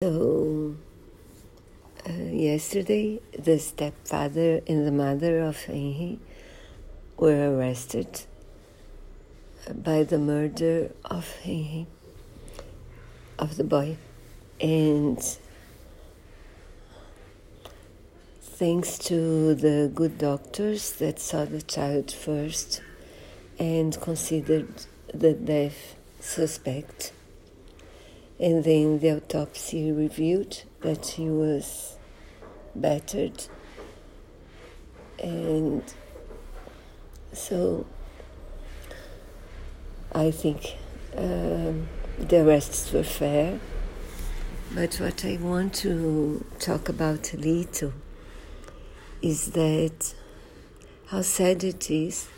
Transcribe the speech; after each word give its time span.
So, 0.00 0.76
uh, 2.08 2.12
yesterday, 2.12 3.18
the 3.36 3.58
stepfather 3.58 4.60
and 4.68 4.86
the 4.86 4.92
mother 4.92 5.40
of 5.40 5.60
Henry 5.64 6.20
were 7.16 7.56
arrested 7.56 8.22
by 9.74 10.04
the 10.04 10.20
murder 10.20 10.92
of 11.04 11.28
Henry, 11.38 11.88
of 13.40 13.56
the 13.56 13.64
boy. 13.64 13.96
And 14.60 15.18
thanks 18.40 18.98
to 18.98 19.56
the 19.56 19.90
good 19.92 20.16
doctors 20.16 20.92
that 20.92 21.18
saw 21.18 21.44
the 21.44 21.62
child 21.62 22.12
first 22.12 22.82
and 23.58 24.00
considered 24.00 24.86
the 25.12 25.32
death 25.32 25.96
suspect 26.20 27.10
and 28.40 28.62
then 28.64 28.98
the 29.00 29.16
autopsy 29.16 29.90
revealed 29.90 30.62
that 30.80 31.06
he 31.06 31.28
was 31.28 31.96
battered. 32.74 33.46
And 35.22 35.82
so 37.32 37.84
I 40.12 40.30
think 40.30 40.76
um, 41.16 41.88
the 42.18 42.44
arrests 42.44 42.92
were 42.92 43.02
fair. 43.02 43.58
But 44.72 44.96
what 44.96 45.24
I 45.24 45.38
want 45.40 45.74
to 45.76 46.44
talk 46.60 46.88
about 46.88 47.32
a 47.32 47.38
little 47.38 47.92
is 49.20 49.52
that 49.52 50.14
how 51.06 51.22
sad 51.22 51.64
it 51.64 51.90
is 51.90 52.28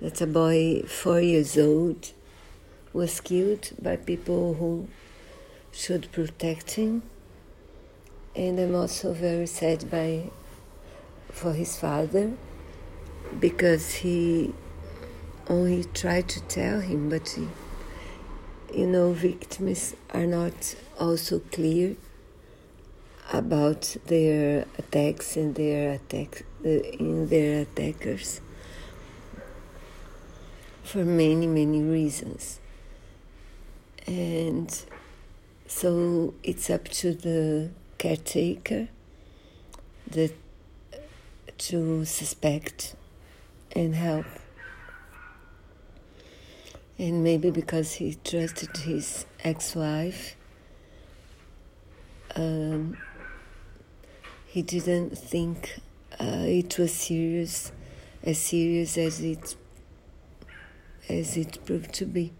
that 0.00 0.20
a 0.20 0.26
boy 0.26 0.82
four 0.82 1.20
years 1.20 1.58
old 1.58 2.12
was 2.92 3.20
killed 3.20 3.70
by 3.80 3.96
people 3.96 4.54
who 4.54 4.88
should 5.72 6.10
protect 6.12 6.72
him. 6.72 7.02
And 8.34 8.58
I'm 8.58 8.74
also 8.74 9.12
very 9.12 9.46
sad 9.46 9.90
by 9.90 10.30
for 11.30 11.52
his 11.52 11.78
father 11.78 12.32
because 13.38 13.94
he 13.94 14.52
only 15.48 15.84
tried 15.84 16.28
to 16.28 16.40
tell 16.42 16.80
him, 16.80 17.08
but 17.08 17.28
he, 17.30 17.48
you 18.72 18.86
know, 18.86 19.12
victims 19.12 19.94
are 20.12 20.26
not 20.26 20.74
also 20.98 21.40
clear 21.50 21.96
about 23.32 23.96
their 24.06 24.66
attacks 24.78 25.36
and 25.36 25.54
their 25.54 25.92
attack 25.92 26.44
in 26.64 27.28
their 27.28 27.62
attackers 27.62 28.40
for 30.82 31.04
many 31.04 31.46
many 31.46 31.80
reasons 31.80 32.58
and 34.06 34.84
so 35.70 36.34
it's 36.42 36.68
up 36.68 36.88
to 36.88 37.14
the 37.14 37.70
caretaker 37.96 38.88
that 40.10 40.34
to 41.58 42.04
suspect 42.04 42.96
and 43.76 43.94
help. 43.94 44.26
And 46.98 47.22
maybe 47.22 47.52
because 47.52 47.92
he 47.92 48.18
trusted 48.24 48.76
his 48.78 49.26
ex-wife, 49.44 50.34
um, 52.34 52.96
he 54.46 54.62
didn't 54.62 55.16
think 55.16 55.78
uh, 56.18 56.46
it 56.46 56.78
was 56.78 56.92
serious, 56.92 57.70
as 58.24 58.38
serious 58.38 58.98
as 58.98 59.20
it 59.20 59.54
as 61.08 61.36
it 61.36 61.64
proved 61.64 61.94
to 61.94 62.06
be. 62.06 62.32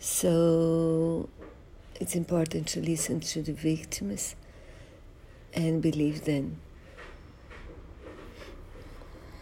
So 0.00 1.28
it's 2.00 2.14
important 2.14 2.66
to 2.68 2.80
listen 2.80 3.20
to 3.20 3.42
the 3.42 3.52
victims 3.52 4.34
and 5.52 5.80
believe 5.80 6.24
them. 6.24 6.60